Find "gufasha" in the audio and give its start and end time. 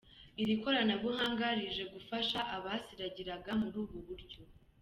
1.93-2.39